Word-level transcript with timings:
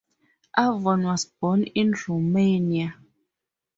Avon 0.57 1.03
was 1.03 1.25
born 1.25 1.61
in 1.61 1.93
Romania. 2.07 2.95